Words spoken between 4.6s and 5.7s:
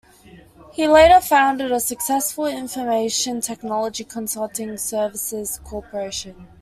Services